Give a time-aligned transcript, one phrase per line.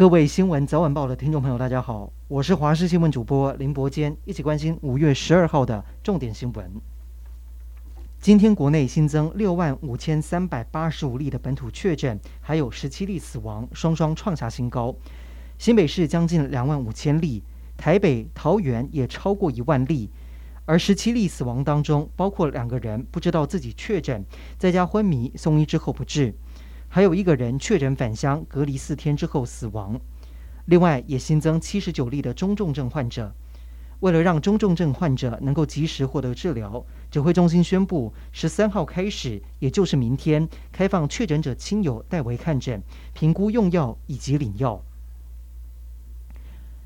[0.00, 6.72] 各位新闻早晚报的听众朋友，大家好，我是华视新闻主播林伯坚，一起关心五月十二号的重点新闻。
[8.18, 14.96] 今天国内新增六万五千三百八十五例的本土确诊，还有十七例死亡，双双创下新高。
[15.58, 17.42] 新北市将近两万五千例，
[17.76, 20.08] 台北、桃园也超过一万例。
[20.64, 24.24] 而十七例死亡当中，包括两个人不知道自己确诊，
[24.56, 26.34] 在家昏迷送医之后不治。
[26.92, 29.98] 还有一个人确诊返乡隔离四天之后死亡，
[30.64, 33.32] 另外也新增七十九例的中重症患者。
[34.00, 42.82] 为了让中重症患者能够及时获得治疗，指挥中心宣布，十三号开始，也就是明天，开放确诊者亲友代为看诊、
[43.12, 44.82] 评估用药以及领药。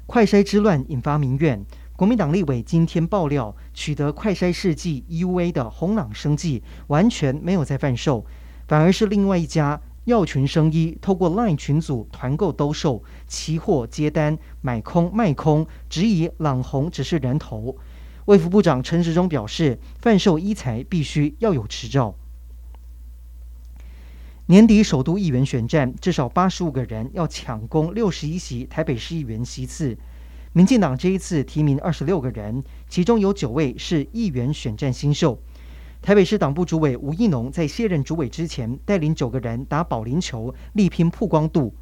[0.04, 1.64] 快筛之乱引发民怨，
[1.96, 8.26] 国民党立委今天爆料，取得快筛试剂 EUA 的红朗生技完全没有在贩售，
[8.68, 9.80] 反而是另外一家。
[10.04, 17.76] 药群生医透过 LINE 群组团购兜售，期货接单买空卖空，质疑朗红只是人头。
[18.26, 22.14] 卫福部长陈时中表示，贩售医材必须要有执照。
[24.46, 29.96] 年底首都议员选战，至少八十五个人要抢攻六十一席台北市议员席次。
[30.52, 35.38] 民进党这一次提名二十六个人，其中有九位是议员选战新秀。
[36.04, 41.74] 台北市党部主委吴怡农在卸任主委之前，带领九个人打保龄球，力拼曝光度。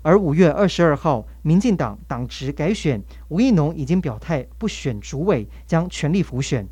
[0.00, 6.66] 而五月二十二号，民进党党职改选，吴怡农已经表态不选主委，将全力辅选。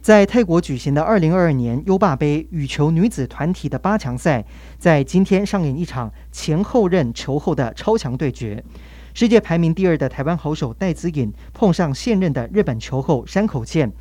[0.00, 4.42] 在泰国举行的二零二二年优霸杯羽球女子团体的八强赛，
[4.78, 8.64] 在今天上演一场前后任球后的超强对决。
[9.12, 13.92] 世界排名第二的台湾好手戴资颖碰上现任的日本球后山口茜。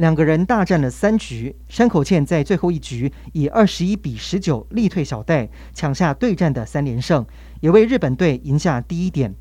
[0.00, 7.26] 两个人大战了三局，山口茜在最后一局以二十一比十九力退小戴，抢下对战的三连胜，
[7.60, 9.34] 也为日本队赢下第一点。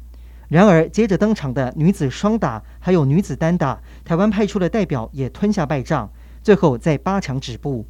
[0.49, 6.11] 然而，接着登场的女子双打还有女子单打，台湾派出的代表也吞下败仗，
[6.43, 7.85] 最后在八强止步。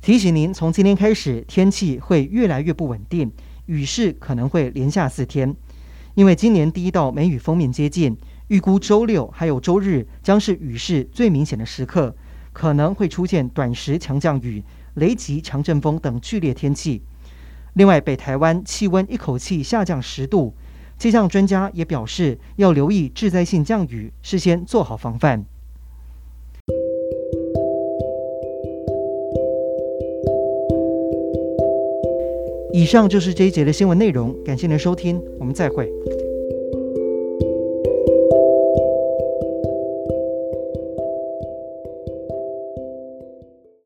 [0.00, 3.30] 提醒您，从今天开始，天气会越来越不稳定，
[3.66, 5.54] 雨势可能会连下四天，
[6.14, 8.16] 因为今年第一道梅雨锋面接近。
[8.50, 12.12] 预估周六还有周日将是雨势最明显的时刻，
[12.52, 17.00] 可能会出现短时强降雨、雷击、强阵风等剧烈天气。
[17.74, 20.52] 另外，北台湾气温一口气下降十度，
[20.98, 25.44] 气象专家也表示要留意致灾性降雨，事先做好防范。
[32.72, 35.88] 以上就是这一节的新闻内容，感谢您的收听，我们再会。